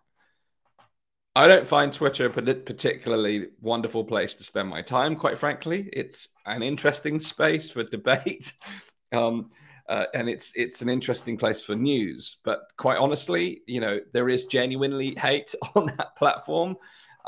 [1.35, 5.89] I don't find Twitter a particularly wonderful place to spend my time, quite frankly.
[5.93, 8.53] It's an interesting space for debate.
[9.11, 9.49] Um,
[9.89, 12.37] uh, and it's it's an interesting place for news.
[12.43, 16.77] But quite honestly, you know, there is genuinely hate on that platform,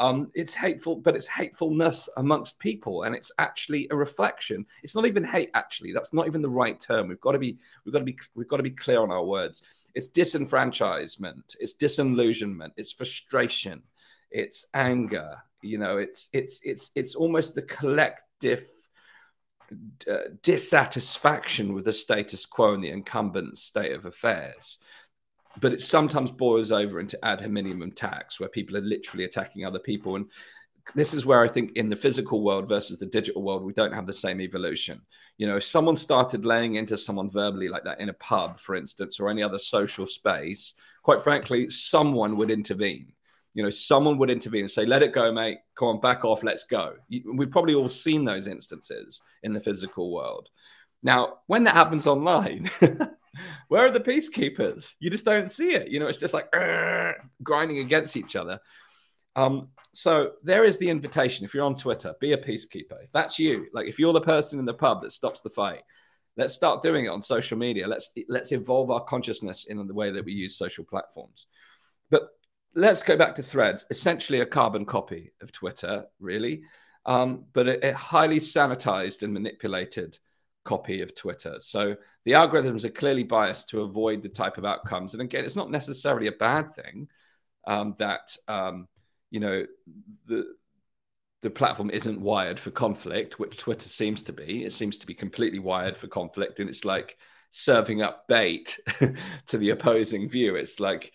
[0.01, 4.65] um, it's hateful, but it's hatefulness amongst people, and it's actually a reflection.
[4.81, 5.93] It's not even hate, actually.
[5.93, 7.07] That's not even the right term.
[7.07, 9.23] We've got to be, we've got to be, we've got to be clear on our
[9.23, 9.61] words.
[9.93, 11.55] It's disenfranchisement.
[11.59, 12.73] It's disillusionment.
[12.77, 13.83] It's frustration.
[14.31, 15.37] It's anger.
[15.61, 18.65] You know, it's it's it's it's almost the collective
[20.09, 24.79] uh, dissatisfaction with the status quo and the incumbent state of affairs
[25.59, 29.79] but it sometimes boils over into ad hominem attacks where people are literally attacking other
[29.79, 30.15] people.
[30.15, 30.25] And
[30.95, 33.93] this is where i think in the physical world versus the digital world we don't
[33.93, 35.01] have the same evolution.
[35.37, 38.75] You know if someone started laying into someone verbally like that in a pub for
[38.75, 43.13] instance or any other social space quite frankly someone would intervene.
[43.53, 45.59] You know someone would intervene and say let it go mate.
[45.75, 46.43] Come on back off.
[46.43, 46.95] Let's go.
[47.09, 50.49] We've probably all seen those instances in the physical world
[51.03, 52.69] now when that happens online
[53.67, 54.95] Where are the peacekeepers?
[54.99, 55.87] You just don't see it.
[55.87, 56.53] You know, it's just like
[57.41, 58.59] grinding against each other.
[59.35, 61.45] Um, so there is the invitation.
[61.45, 63.01] If you're on Twitter, be a peacekeeper.
[63.03, 65.83] If that's you, like if you're the person in the pub that stops the fight,
[66.35, 67.87] let's start doing it on social media.
[67.87, 71.47] Let's let's evolve our consciousness in the way that we use social platforms.
[72.09, 72.23] But
[72.75, 73.85] let's go back to Threads.
[73.89, 76.63] Essentially, a carbon copy of Twitter, really,
[77.05, 80.17] um, but it, a highly sanitized and manipulated
[80.63, 81.55] copy of Twitter.
[81.59, 81.95] So
[82.25, 85.13] the algorithms are clearly biased to avoid the type of outcomes.
[85.13, 87.07] And again, it's not necessarily a bad thing
[87.65, 88.87] um, that um,
[89.29, 89.65] you know
[90.27, 90.45] the
[91.41, 94.63] the platform isn't wired for conflict, which Twitter seems to be.
[94.63, 97.17] It seems to be completely wired for conflict, and it's like
[97.49, 98.79] serving up bait
[99.47, 100.55] to the opposing view.
[100.55, 101.11] It's like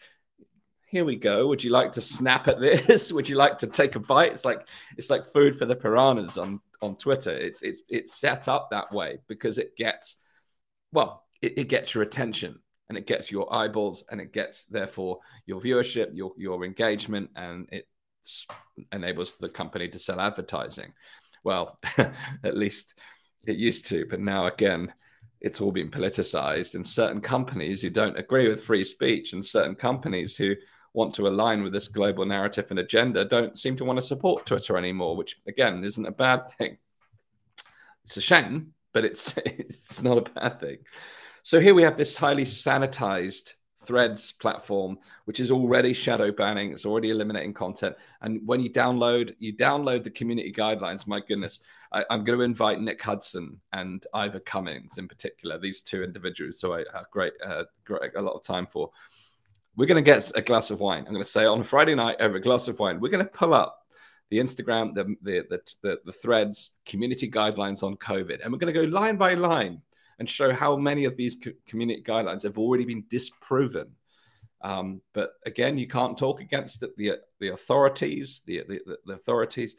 [0.89, 1.49] here we go.
[1.49, 3.13] Would you like to snap at this?
[3.13, 4.33] Would you like to take a bite?
[4.33, 7.31] It's like it's like food for the piranhas on on Twitter.
[7.31, 10.17] It's it's it's set up that way because it gets
[10.93, 15.19] well, it, it gets your attention and it gets your eyeballs and it gets therefore
[15.47, 17.89] your viewership, your your engagement, and it
[18.93, 20.93] enables the company to sell advertising.
[21.45, 22.99] Well, at least
[23.47, 24.93] it used to, but now again,
[25.41, 26.75] it's all been politicized.
[26.75, 30.55] And certain companies who don't agree with free speech and certain companies who
[30.97, 34.47] want to align with this global narrative and agenda don't seem to want to support
[34.47, 36.79] Twitter anymore, which again isn't a bad thing.
[38.05, 40.79] It's a shame, but it's it's not a bad thing.
[41.43, 43.55] So here we have this highly sanitized
[43.87, 46.73] Threads platform, which is already shadow banning.
[46.73, 47.95] It's already eliminating content.
[48.21, 51.07] And when you download, you download the community guidelines.
[51.07, 51.61] My goodness,
[51.93, 55.57] I, am going to invite Nick Hudson and Ivor Cummins in particular.
[55.57, 58.91] These two individuals, so I have great, uh, great a lot of time for.
[59.77, 61.05] We're going to get a glass of wine.
[61.07, 62.99] I'm going to say on a Friday night over a glass of wine.
[62.99, 63.79] We're going to pull up
[64.31, 68.81] the Instagram, the the the, the, Threads community guidelines on COVID, and we're going to
[68.81, 69.83] go line by line
[70.19, 73.93] and show how many of these co- community guidelines have already been disproven.
[74.63, 79.77] Um, but again, you can't talk against the the, the authorities, the, the, the authorities,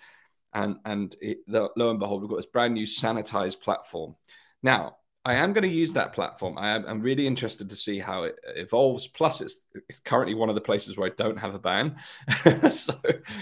[0.53, 4.15] and and it, lo and behold, we've got this brand new sanitized platform.
[4.63, 6.57] Now, I am going to use that platform.
[6.57, 9.07] I am, I'm really interested to see how it evolves.
[9.07, 11.97] Plus, it's, it's currently one of the places where I don't have a ban.
[12.71, 12.97] so,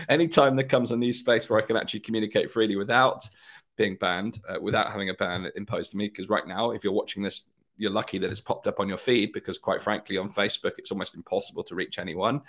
[0.09, 3.29] anytime there comes a new space where I can actually communicate freely without
[3.77, 6.91] being banned, uh, without having a ban imposed to me, because right now, if you're
[6.91, 7.43] watching this,
[7.77, 10.89] you're lucky that it's popped up on your feed because, quite frankly, on Facebook, it's
[10.89, 12.41] almost impossible to reach anyone.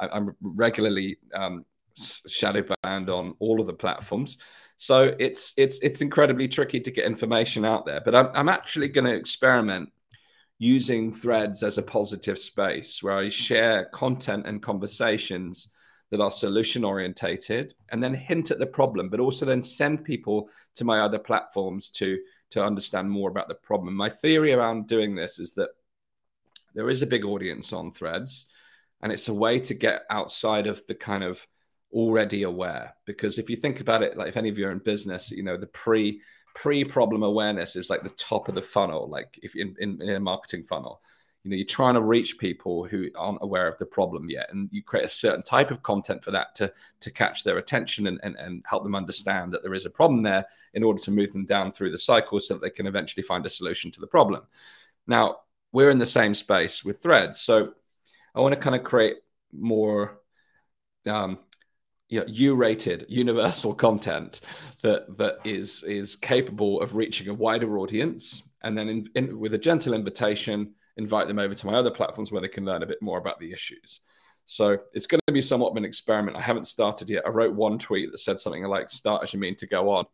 [0.00, 4.38] I, am regularly um, shadow banned on all of the platforms.
[4.78, 8.00] So it's it's it's incredibly tricky to get information out there.
[8.02, 9.90] But I'm, I'm actually going to experiment
[10.58, 15.68] using threads as a positive space where I share content and conversations
[16.10, 20.48] that are solution orientated and then hint at the problem, but also then send people
[20.76, 22.18] to my other platforms to
[22.50, 23.94] to understand more about the problem.
[23.94, 25.70] My theory around doing this is that
[26.74, 28.46] there is a big audience on threads
[29.02, 31.44] and it's a way to get outside of the kind of
[31.92, 32.94] already aware.
[33.04, 35.42] Because if you think about it like if any of you are in business you
[35.42, 36.20] know the pre
[36.54, 40.10] pre problem awareness is like the top of the funnel like if in, in, in
[40.10, 41.00] a marketing funnel.
[41.44, 44.68] You know you're trying to reach people who aren't aware of the problem yet and
[44.72, 48.18] you create a certain type of content for that to to catch their attention and,
[48.22, 51.32] and, and help them understand that there is a problem there in order to move
[51.32, 54.06] them down through the cycle so that they can eventually find a solution to the
[54.06, 54.42] problem.
[55.06, 55.38] Now
[55.72, 57.72] we're in the same space with threads so
[58.34, 59.16] i want to kind of create
[59.52, 60.20] more
[61.06, 61.38] um,
[62.08, 64.40] you know, U-rated universal content
[64.82, 69.54] that that is is capable of reaching a wider audience, and then in, in, with
[69.54, 72.86] a gentle invitation, invite them over to my other platforms where they can learn a
[72.86, 74.00] bit more about the issues.
[74.46, 76.36] So it's going to be somewhat of an experiment.
[76.36, 77.24] I haven't started yet.
[77.26, 80.06] I wrote one tweet that said something like "Start as you mean to go on,"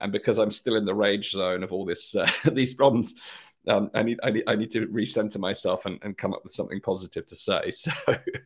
[0.00, 3.14] and because I'm still in the rage zone of all this uh, these problems.
[3.68, 6.52] Um, I need, I need I need to recenter myself and, and come up with
[6.52, 7.70] something positive to say.
[7.72, 7.92] So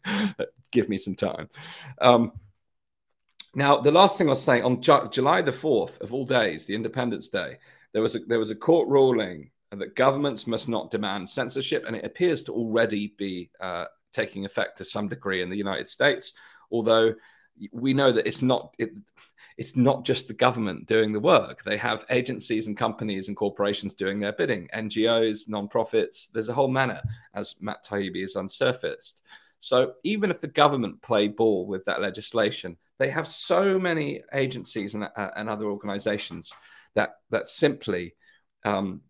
[0.72, 1.48] give me some time.
[2.00, 2.32] Um,
[3.54, 6.74] now, the last thing I'll say on Ju- July the 4th of all days, the
[6.74, 7.58] Independence Day,
[7.92, 11.96] there was a, there was a court ruling that governments must not demand censorship, and
[11.96, 16.34] it appears to already be uh, taking effect to some degree in the United States.
[16.70, 17.14] Although
[17.72, 18.90] we know that it's not it,
[19.56, 21.62] it's not just the government doing the work.
[21.64, 26.28] They have agencies and companies and corporations doing their bidding, NGOs, non-profits.
[26.28, 27.02] There's a whole manner,
[27.34, 29.22] as Matt Taibbi has unsurfaced.
[29.60, 34.94] So even if the government play ball with that legislation, they have so many agencies
[34.94, 36.52] and, uh, and other organizations
[36.94, 38.14] that that simply
[38.64, 39.02] um,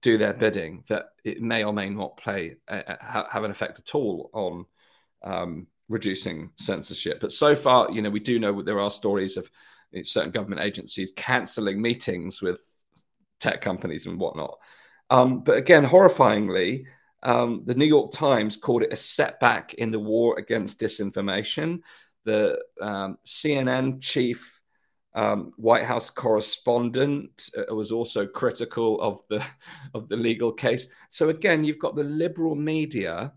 [0.00, 3.78] do their bidding that it may or may not play uh, uh have an effect
[3.78, 4.66] at all on
[5.24, 7.20] um, reducing censorship.
[7.20, 9.50] But so far, you know, we do know there are stories of
[10.04, 12.60] certain government agencies cancelling meetings with
[13.40, 14.58] tech companies and whatnot.
[15.10, 16.86] Um, but again, horrifyingly,
[17.22, 21.80] um, the New York Times called it a setback in the war against disinformation
[22.24, 24.60] the um, CNN chief
[25.14, 29.44] um, White House correspondent uh, was also critical of the
[29.94, 30.88] of the legal case.
[31.08, 33.32] So again, you've got the liberal media,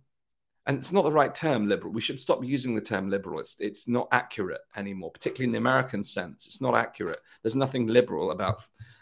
[0.65, 1.93] and it's not the right term, liberal.
[1.93, 3.39] We should stop using the term liberal.
[3.39, 6.45] It's it's not accurate anymore, particularly in the American sense.
[6.45, 7.19] It's not accurate.
[7.41, 8.61] There's nothing liberal about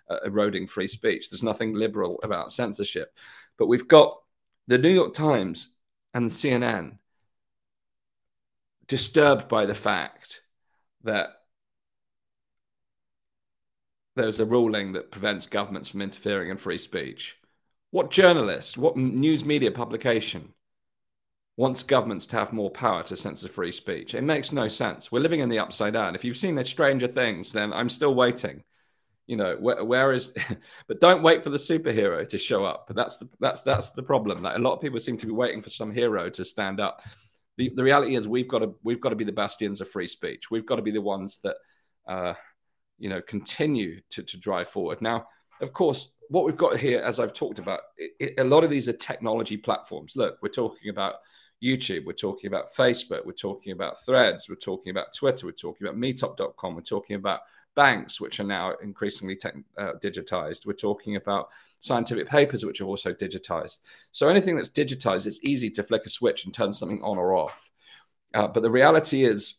[0.09, 1.29] uh, eroding free speech.
[1.29, 3.15] There's nothing liberal about censorship.
[3.57, 4.17] But we've got
[4.67, 5.73] the New York Times
[6.13, 6.97] and CNN
[8.87, 10.41] disturbed by the fact
[11.03, 11.41] that
[14.15, 17.37] there's a ruling that prevents governments from interfering in free speech.
[17.91, 20.53] What journalist, what news media publication
[21.57, 24.15] wants governments to have more power to censor free speech?
[24.15, 25.11] It makes no sense.
[25.11, 26.15] We're living in the upside down.
[26.15, 28.63] If you've seen the Stranger Things, then I'm still waiting.
[29.27, 30.33] You know, where, where is?
[30.87, 32.85] but don't wait for the superhero to show up.
[32.87, 34.41] But that's the that's that's the problem.
[34.41, 37.01] Like a lot of people seem to be waiting for some hero to stand up
[37.57, 40.07] the, the reality is we've got to we've got to be the bastions of free
[40.07, 40.49] speech.
[40.49, 41.55] We've got to be the ones that
[42.07, 42.33] uh,
[42.97, 45.01] you know continue to, to drive forward.
[45.01, 45.27] Now,
[45.61, 48.69] of course, what we've got here, as I've talked about, it, it, a lot of
[48.69, 50.15] these are technology platforms.
[50.15, 51.15] Look, we're talking about
[51.63, 55.87] YouTube, we're talking about Facebook, we're talking about Threads, we're talking about Twitter, we're talking
[55.87, 57.41] about Meetup.com, we're talking about
[57.75, 59.37] banks, which are now increasingly
[59.77, 60.65] uh, digitized.
[60.65, 63.79] We're talking about scientific papers, which are also digitized.
[64.11, 67.35] So anything that's digitized, it's easy to flick a switch and turn something on or
[67.35, 67.71] off.
[68.33, 69.55] Uh, but the reality is,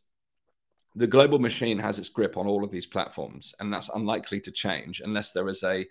[0.96, 4.52] the global machine has its grip on all of these platforms, and that's unlikely to
[4.52, 5.84] change unless there is a,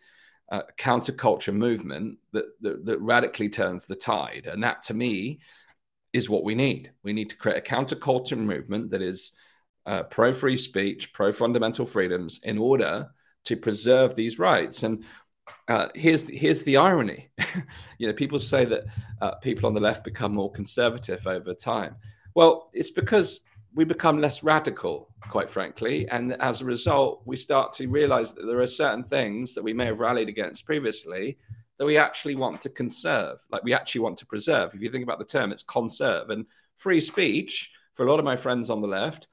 [0.49, 4.47] a counterculture movement that, that, that radically turns the tide.
[4.49, 5.39] And that, to me,
[6.13, 6.91] is what we need.
[7.03, 9.33] We need to create a counterculture movement that is
[9.85, 13.09] uh, pro free speech, pro fundamental freedoms, in order
[13.45, 14.83] to preserve these rights.
[14.83, 15.03] And
[15.67, 17.29] uh, here's the, here's the irony.
[17.97, 18.83] you know, people say that
[19.21, 21.95] uh, people on the left become more conservative over time.
[22.35, 23.41] Well, it's because
[23.75, 28.45] we become less radical, quite frankly, and as a result, we start to realize that
[28.45, 31.37] there are certain things that we may have rallied against previously
[31.79, 34.73] that we actually want to conserve, like we actually want to preserve.
[34.73, 37.71] If you think about the term, it's conserve and free speech.
[37.93, 39.27] For a lot of my friends on the left,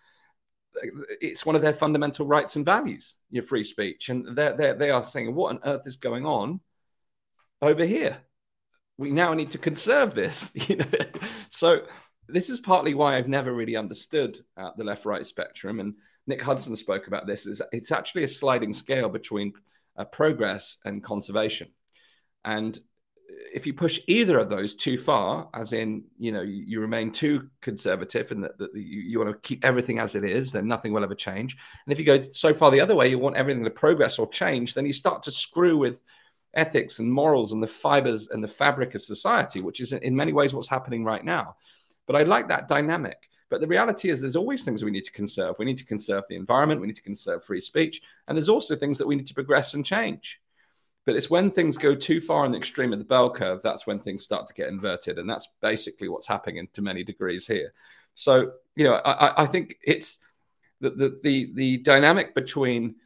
[1.20, 4.09] it's one of their fundamental rights and values, your free speech.
[4.09, 6.61] And they're, they're, they are saying, what on earth is going on
[7.61, 8.18] over here?
[8.96, 10.52] We now need to conserve this.
[10.68, 10.87] You know?
[11.48, 11.83] so
[12.28, 15.80] this is partly why I've never really understood uh, the left-right spectrum.
[15.80, 15.94] And
[16.26, 17.46] Nick Hudson spoke about this.
[17.46, 19.52] Is it's actually a sliding scale between
[19.96, 21.68] uh, progress and conservation.
[22.44, 22.78] And
[23.53, 27.11] if you push either of those too far, as in, you know, you, you remain
[27.11, 30.69] too conservative and that, that you, you, want to keep everything as it is, then
[30.69, 31.57] nothing will ever change.
[31.85, 34.29] And if you go so far the other way, you want everything to progress or
[34.29, 36.03] change, then you start to screw with
[36.55, 40.33] ethics and morals and the fibers and the fabric of society, which is in many
[40.33, 41.57] ways what's happening right now.
[42.07, 43.29] But I like that dynamic.
[43.51, 45.57] But the reality is, there's always things we need to conserve.
[45.59, 46.81] We need to conserve the environment.
[46.81, 48.01] We need to conserve free speech.
[48.29, 50.40] And there's also things that we need to progress and change.
[51.06, 53.86] But it's when things go too far in the extreme of the bell curve, that's
[53.86, 55.18] when things start to get inverted.
[55.18, 57.72] And that's basically what's happening to many degrees here.
[58.14, 60.18] So, you know, I, I think it's
[60.80, 62.96] the, the, the, the dynamic between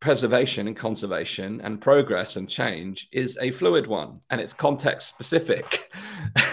[0.00, 5.90] preservation and conservation and progress and change is a fluid one and it's context specific.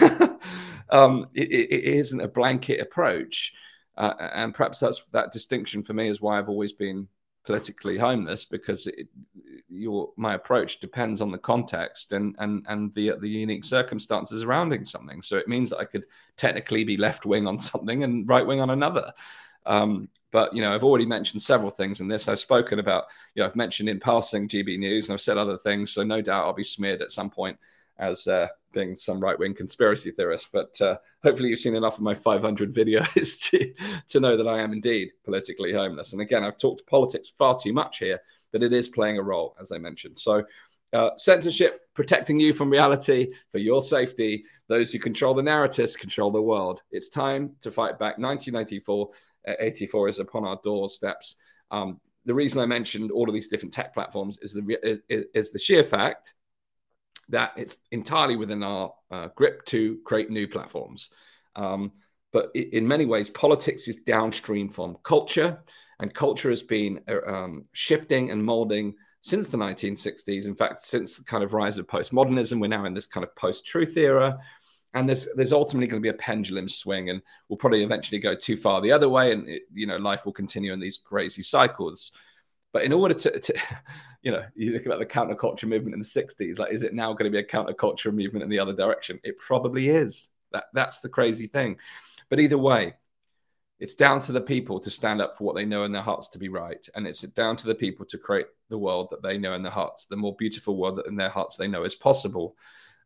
[0.90, 3.52] um, it, it isn't a blanket approach.
[3.96, 7.06] Uh, and perhaps that's that distinction for me is why I've always been
[7.44, 9.08] politically homeless because it,
[9.68, 14.84] your my approach depends on the context and and and the the unique circumstances surrounding
[14.84, 15.20] something.
[15.22, 16.04] So it means that I could
[16.36, 19.12] technically be left wing on something and right wing on another.
[19.66, 22.28] Um, but you know, I've already mentioned several things in this.
[22.28, 23.04] I've spoken about,
[23.34, 25.92] you know, I've mentioned in passing GB News, and I've said other things.
[25.92, 27.58] So no doubt I'll be smeared at some point
[27.98, 30.48] as uh, being some right wing conspiracy theorist.
[30.52, 33.72] But uh, hopefully, you've seen enough of my 500 videos to,
[34.08, 36.12] to know that I am indeed politically homeless.
[36.12, 38.20] And again, I've talked politics far too much here,
[38.52, 40.18] but it is playing a role, as I mentioned.
[40.18, 40.44] So,
[40.92, 44.44] uh, censorship protecting you from reality for your safety.
[44.68, 46.82] Those who control the narratives control the world.
[46.90, 48.18] It's time to fight back.
[48.18, 49.10] 1994,
[49.48, 51.36] uh, 84 is upon our doorsteps.
[51.70, 55.52] Um, the reason I mentioned all of these different tech platforms is the is, is
[55.52, 56.34] the sheer fact
[57.28, 61.10] that it's entirely within our uh, grip to create new platforms.
[61.56, 61.92] Um,
[62.32, 65.62] but in many ways, politics is downstream from culture,
[66.00, 70.44] and culture has been uh, um, shifting and molding since the 1960s.
[70.44, 73.34] In fact, since the kind of rise of postmodernism, we're now in this kind of
[73.36, 74.38] post-truth era,
[74.94, 78.34] and there's there's ultimately going to be a pendulum swing, and we'll probably eventually go
[78.34, 81.42] too far the other way, and it, you know life will continue in these crazy
[81.42, 82.12] cycles.
[82.74, 83.54] But in order to, to,
[84.22, 87.14] you know, you look about the counterculture movement in the 60s, like, is it now
[87.14, 89.18] going to be a counterculture movement in the other direction?
[89.22, 90.28] It probably is.
[90.52, 91.76] That, that's the crazy thing.
[92.28, 92.94] But either way,
[93.78, 96.28] it's down to the people to stand up for what they know in their hearts
[96.30, 96.84] to be right.
[96.96, 99.72] And it's down to the people to create the world that they know in their
[99.72, 102.56] hearts, the more beautiful world that in their hearts they know is possible.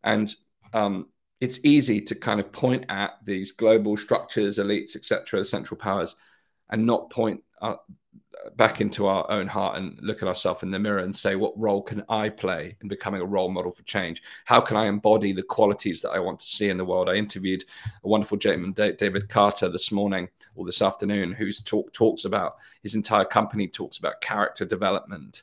[0.02, 0.34] And
[0.72, 1.08] um,
[1.40, 6.16] it's easy to kind of point at these global structures, elites, etc., central powers,
[6.70, 7.76] and not point uh,
[8.56, 11.58] back into our own heart and look at ourselves in the mirror and say, what
[11.58, 14.22] role can I play in becoming a role model for change?
[14.44, 17.08] How can I embody the qualities that I want to see in the world?
[17.08, 17.64] I interviewed
[18.04, 22.94] a wonderful gentleman, David Carter, this morning or this afternoon, whose talk, talks about his
[22.94, 25.42] entire company talks about character development.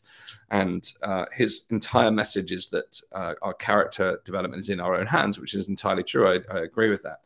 [0.49, 5.07] And uh, his entire message is that uh, our character development is in our own
[5.07, 6.30] hands, which is entirely true.
[6.30, 7.21] I, I agree with that.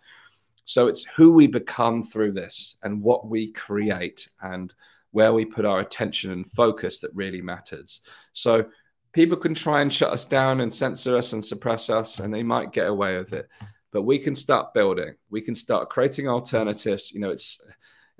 [0.69, 4.71] So it's who we become through this and what we create and
[5.09, 8.01] where we put our attention and focus that really matters.
[8.33, 8.65] So
[9.11, 12.43] people can try and shut us down and censor us and suppress us, and they
[12.43, 13.49] might get away with it.
[13.91, 15.15] But we can start building.
[15.31, 17.11] We can start creating alternatives.
[17.11, 17.59] You know, it's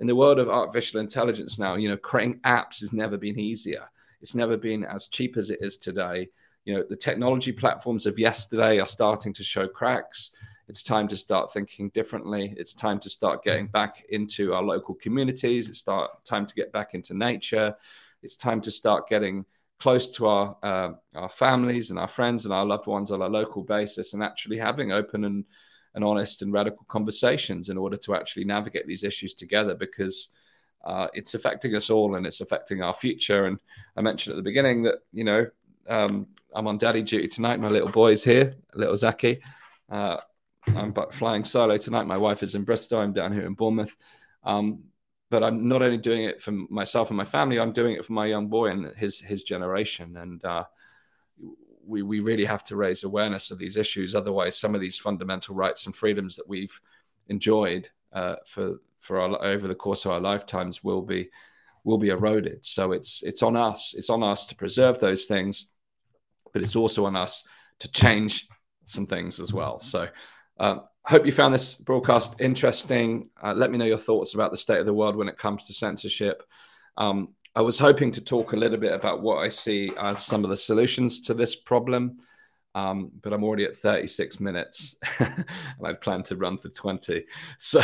[0.00, 1.76] in the world of artificial intelligence now.
[1.76, 3.88] You know, creating apps has never been easier.
[4.22, 6.30] It's never been as cheap as it is today.
[6.64, 10.32] You know, the technology platforms of yesterday are starting to show cracks.
[10.70, 12.54] It's time to start thinking differently.
[12.56, 15.68] It's time to start getting back into our local communities.
[15.68, 17.74] It's start time to get back into nature.
[18.22, 19.44] It's time to start getting
[19.80, 23.26] close to our uh, our families and our friends and our loved ones on a
[23.26, 25.44] local basis, and actually having open and
[25.96, 30.28] and honest and radical conversations in order to actually navigate these issues together because
[30.84, 33.46] uh, it's affecting us all and it's affecting our future.
[33.46, 33.58] And
[33.96, 35.48] I mentioned at the beginning that you know
[35.88, 37.58] um, I'm on daddy duty tonight.
[37.58, 39.40] My little boy's here, little Zaki.
[39.90, 40.18] Uh,
[40.68, 42.06] I'm flying solo tonight.
[42.06, 43.00] My wife is in Bristol.
[43.00, 43.96] I'm down here in Bournemouth.
[44.44, 44.84] Um,
[45.30, 47.58] but I'm not only doing it for myself and my family.
[47.58, 50.16] I'm doing it for my young boy and his his generation.
[50.16, 50.64] And uh,
[51.86, 54.14] we we really have to raise awareness of these issues.
[54.14, 56.80] Otherwise, some of these fundamental rights and freedoms that we've
[57.28, 61.30] enjoyed uh, for for our, over the course of our lifetimes will be
[61.84, 62.64] will be eroded.
[62.66, 63.94] So it's it's on us.
[63.96, 65.70] It's on us to preserve those things,
[66.52, 67.46] but it's also on us
[67.78, 68.48] to change
[68.84, 69.78] some things as well.
[69.78, 70.08] So
[70.60, 73.30] uh, hope you found this broadcast interesting.
[73.42, 75.66] Uh, let me know your thoughts about the state of the world when it comes
[75.66, 76.42] to censorship.
[76.96, 80.44] Um, I was hoping to talk a little bit about what I see as some
[80.44, 82.18] of the solutions to this problem,
[82.74, 85.44] um, but I'm already at 36 minutes and
[85.84, 87.24] I plan to run for 20.
[87.58, 87.82] So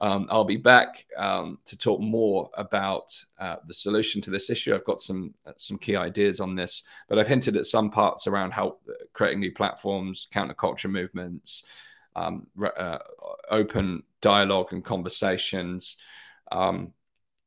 [0.00, 4.74] um, I'll be back um, to talk more about uh, the solution to this issue.
[4.74, 8.26] I've got some uh, some key ideas on this, but I've hinted at some parts
[8.26, 11.64] around how uh, creating new platforms, counterculture movements,
[12.14, 12.46] um,
[12.78, 12.98] uh,
[13.50, 15.96] open dialogue and conversations.
[16.52, 16.92] Um,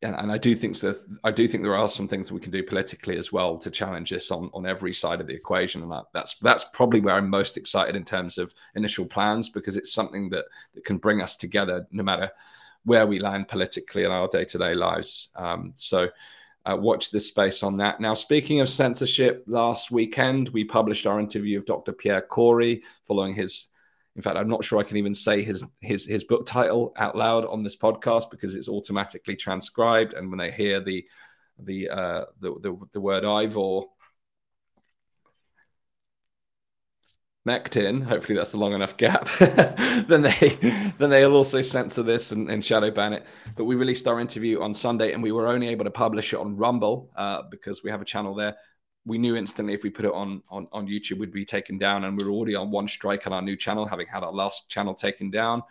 [0.01, 2.39] and, and, I do think that I do think there are some things that we
[2.39, 5.81] can do politically as well to challenge this on, on every side of the equation,
[5.81, 9.75] and that, that's that's probably where I'm most excited in terms of initial plans because
[9.75, 10.45] it's something that
[10.75, 12.29] that can bring us together no matter
[12.85, 15.29] where we land politically in our day to day lives.
[15.35, 16.09] Um, so.
[16.69, 18.01] Uh, watch this space on that.
[18.01, 21.93] Now, speaking of censorship, last weekend we published our interview of Dr.
[21.93, 23.69] Pierre Kory following his
[24.17, 27.15] in fact, I'm not sure I can even say his his his book title out
[27.15, 30.13] loud on this podcast because it's automatically transcribed.
[30.13, 31.05] And when they hear the
[31.59, 33.81] the uh, the, the, the word Ivor
[37.47, 40.57] Mectin, hopefully that's a long enough gap, then they
[40.97, 43.25] then they'll also censor this and, and, shadow ban it.
[43.55, 46.39] But we released our interview on Sunday, and we were only able to publish it
[46.39, 48.57] on Rumble uh, because we have a channel there
[49.07, 52.03] we knew instantly if we put it on, on on YouTube, we'd be taken down,
[52.03, 54.69] and we are already on one strike on our new channel, having had our last
[54.69, 55.63] channel taken down.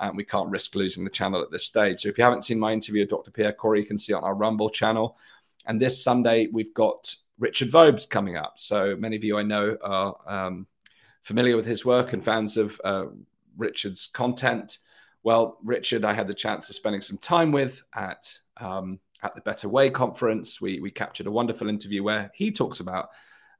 [0.00, 2.00] And we can't risk losing the channel at this stage.
[2.00, 3.30] So if you haven't seen my interview with Dr.
[3.30, 5.18] Pierre Kory, you can see it on our Rumble channel.
[5.66, 8.54] And this Sunday, we've got Richard Vobes coming up.
[8.56, 10.66] So many of you I know are um,
[11.20, 13.06] familiar with his work and fans of uh,
[13.58, 14.78] Richard's content.
[15.22, 19.40] Well, Richard, I had the chance of spending some time with at um, at the
[19.40, 20.60] Better Way conference.
[20.60, 23.10] We, we captured a wonderful interview where he talks about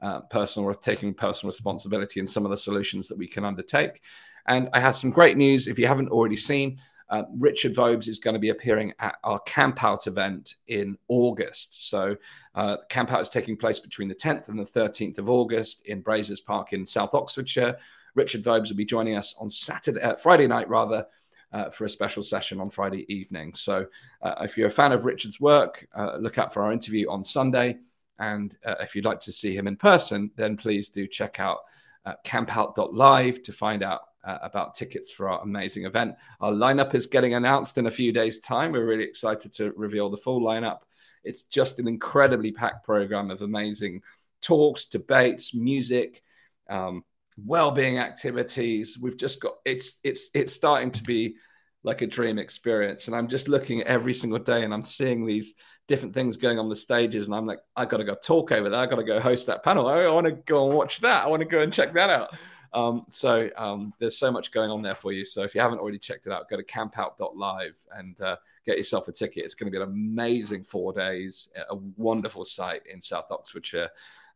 [0.02, 4.00] uh, personal taking personal responsibility and some of the solutions that we can undertake.
[4.46, 5.66] And I have some great news.
[5.66, 6.78] If you haven't already seen,
[7.10, 11.88] uh, Richard Vobes is going to be appearing at our Camp Out event in August.
[11.88, 12.16] So,
[12.54, 16.00] uh, Camp Out is taking place between the 10th and the 13th of August in
[16.02, 17.76] Braziers Park in South Oxfordshire.
[18.14, 21.04] Richard Vobes will be joining us on Saturday, uh, Friday night rather,
[21.52, 23.54] uh, for a special session on Friday evening.
[23.54, 23.86] So
[24.22, 27.24] uh, if you're a fan of Richard's work, uh, look out for our interview on
[27.24, 27.78] Sunday.
[28.18, 31.60] And if you'd like to see him in person, then please do check out
[32.06, 36.14] uh, campout.live to find out uh, about tickets for our amazing event.
[36.40, 38.72] Our lineup is getting announced in a few days' time.
[38.72, 40.80] We're really excited to reveal the full lineup.
[41.24, 44.02] It's just an incredibly packed program of amazing
[44.40, 46.22] talks, debates, music,
[46.68, 47.04] um,
[47.38, 48.98] well-being activities.
[49.00, 51.36] We've just got it's it's it's starting to be
[51.82, 53.06] like a dream experience.
[53.06, 55.54] And i'm just looking every single day and i'm seeing these
[55.88, 57.26] different things going on the stages.
[57.26, 58.80] And i'm like i gotta go talk over there.
[58.80, 59.88] I gotta go host that panel.
[59.88, 61.24] I, I want to go and watch that.
[61.24, 62.36] I want to go and check that out.
[62.72, 65.24] Um, so um, there's so much going on there for you.
[65.24, 69.08] So if you haven't already checked it out go to campout.live and uh, get yourself
[69.08, 69.44] a ticket.
[69.44, 73.90] It's going to be an amazing four days a wonderful site in south oxfordshire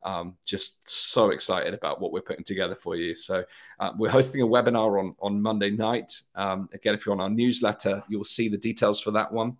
[0.04, 3.14] um, just so excited about what we're putting together for you.
[3.14, 3.44] So
[3.80, 6.20] uh, we're hosting a webinar on on Monday night.
[6.34, 9.56] Um, again, if you're on our newsletter, you'll see the details for that one.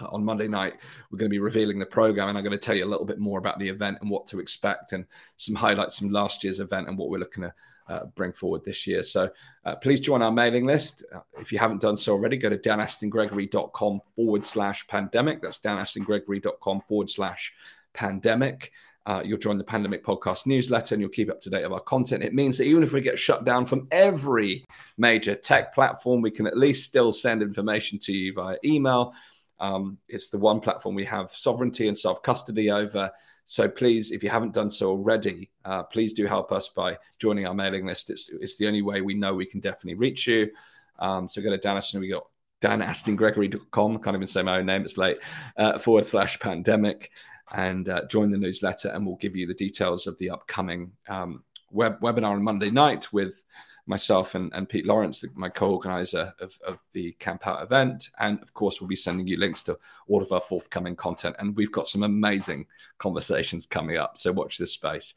[0.00, 0.74] Uh, on Monday night,
[1.10, 3.06] we're going to be revealing the program, and I'm going to tell you a little
[3.06, 5.04] bit more about the event and what to expect, and
[5.36, 7.54] some highlights from last year's event and what we're looking to
[7.88, 9.02] uh, bring forward this year.
[9.02, 9.30] So
[9.64, 11.04] uh, please join our mailing list.
[11.14, 15.42] Uh, if you haven't done so already, go to danastingregory.com forward slash pandemic.
[15.42, 17.54] That's danastingregory.com forward slash
[17.94, 18.72] pandemic.
[19.08, 21.80] Uh, you'll join the Pandemic Podcast newsletter and you'll keep up to date of our
[21.80, 22.22] content.
[22.22, 24.66] It means that even if we get shut down from every
[24.98, 29.14] major tech platform, we can at least still send information to you via email.
[29.60, 33.10] Um, it's the one platform we have sovereignty and self custody over.
[33.46, 37.46] So please, if you haven't done so already, uh, please do help us by joining
[37.46, 38.10] our mailing list.
[38.10, 40.50] It's, it's the only way we know we can definitely reach you.
[40.98, 42.26] Um, so go to and we got
[42.60, 44.00] danastingregory.com.
[44.00, 45.16] Can't even say my own name, it's late,
[45.56, 47.10] uh, forward slash pandemic.
[47.52, 51.42] And uh, join the newsletter, and we'll give you the details of the upcoming um,
[51.70, 53.44] web- webinar on Monday night with
[53.86, 58.10] myself and, and Pete Lawrence, my co-organizer of, of the Camp Out event.
[58.18, 59.78] And of course, we'll be sending you links to
[60.08, 61.36] all of our forthcoming content.
[61.38, 62.66] And we've got some amazing
[62.98, 64.18] conversations coming up.
[64.18, 65.14] So watch this space.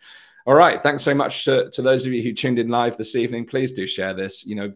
[0.47, 0.81] All right.
[0.81, 3.45] Thanks so much to, to those of you who tuned in live this evening.
[3.45, 4.45] Please do share this.
[4.45, 4.73] You know,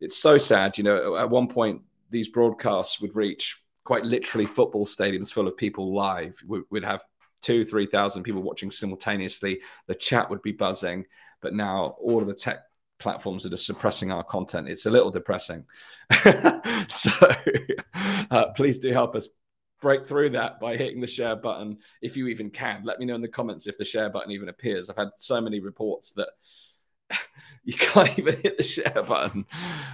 [0.00, 0.78] it's so sad.
[0.78, 5.56] You know, at one point, these broadcasts would reach quite literally football stadiums full of
[5.56, 6.36] people live.
[6.70, 7.02] We'd have
[7.40, 9.60] two, 3,000 people watching simultaneously.
[9.86, 11.06] The chat would be buzzing.
[11.40, 12.58] But now all of the tech
[12.98, 14.68] platforms that are suppressing our content.
[14.68, 15.64] It's a little depressing.
[16.88, 17.10] so
[18.30, 19.28] uh, please do help us
[19.82, 22.82] break through that by hitting the share button if you even can.
[22.84, 24.88] Let me know in the comments if the share button even appears.
[24.88, 26.30] I've had so many reports that
[27.64, 29.44] you can't even hit the share button.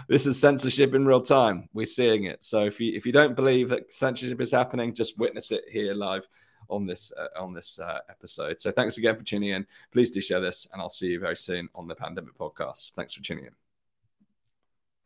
[0.08, 1.68] This is censorship in real time.
[1.72, 2.44] We're seeing it.
[2.44, 5.94] So if you if you don't believe that censorship is happening, just witness it here
[5.94, 6.28] live
[6.68, 8.60] on this uh, on this uh, episode.
[8.60, 9.66] So thanks again for tuning in.
[9.92, 12.92] Please do share this, and I'll see you very soon on the Pandemic Podcast.
[12.92, 13.61] Thanks for tuning in.